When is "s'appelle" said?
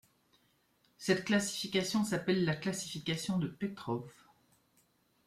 2.03-2.43